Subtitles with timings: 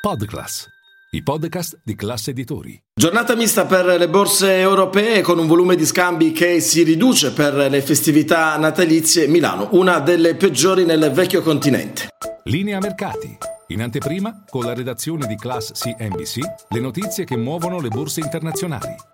[0.00, 0.66] Podclass,
[1.10, 2.82] i podcast di classe editori.
[2.94, 7.52] Giornata mista per le borse europee con un volume di scambi che si riduce per
[7.52, 9.26] le festività natalizie.
[9.26, 12.08] Milano, una delle peggiori nel vecchio continente.
[12.44, 13.36] Linea mercati.
[13.66, 16.38] In anteprima, con la redazione di Class CNBC,
[16.70, 19.09] le notizie che muovono le borse internazionali.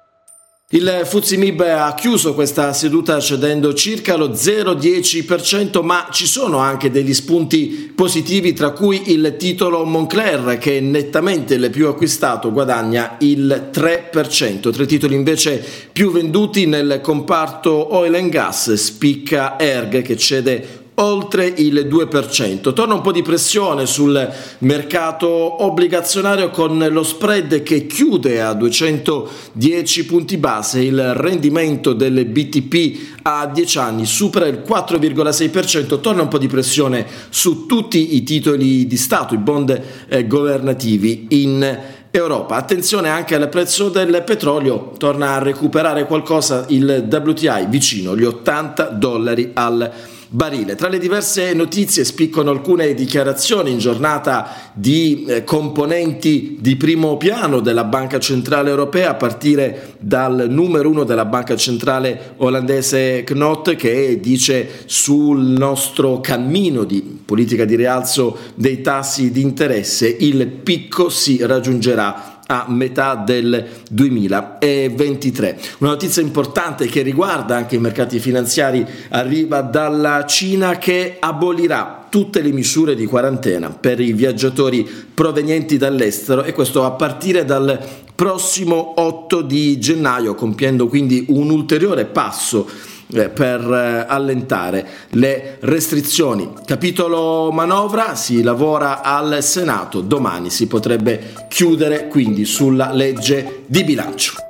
[0.70, 7.14] Il Fuzimib ha chiuso questa seduta cedendo circa lo 0,10%, ma ci sono anche degli
[7.14, 13.70] spunti positivi, tra cui il titolo Moncler, che è nettamente il più acquistato, guadagna il
[13.72, 14.72] 3%.
[14.72, 21.46] Tre titoli invece più venduti nel comparto oil and gas, spicca Erg, che cede oltre
[21.46, 22.72] il 2%.
[22.72, 30.06] Torna un po' di pressione sul mercato obbligazionario con lo spread che chiude a 210
[30.06, 36.38] punti base, il rendimento delle BTP a 10 anni supera il 4,6%, torna un po'
[36.38, 42.56] di pressione su tutti i titoli di Stato, i bond eh, governativi in Europa.
[42.56, 48.84] Attenzione anche al prezzo del petrolio, torna a recuperare qualcosa il WTI vicino agli 80
[48.84, 49.92] dollari al
[50.28, 50.74] barile.
[50.74, 57.60] Tra le diverse notizie spiccano alcune dichiarazioni in giornata di eh, componenti di primo piano
[57.60, 64.18] della Banca Centrale Europea, a partire dal numero uno della Banca Centrale olandese Knot, che
[64.20, 71.38] dice sul nostro cammino di politica di rialzo dei tassi di interesse il picco si
[71.44, 75.58] raggiungerà a metà del 2023.
[75.78, 82.40] Una notizia importante che riguarda anche i mercati finanziari arriva dalla Cina che abolirà tutte
[82.40, 87.78] le misure di quarantena per i viaggiatori provenienti dall'estero e questo a partire dal
[88.14, 92.66] prossimo 8 di gennaio, compiendo quindi un ulteriore passo
[93.12, 96.52] eh, per eh, allentare le restrizioni.
[96.64, 104.45] Capitolo manovra, si lavora al Senato, domani si potrebbe chiudere quindi sulla legge di bilancio.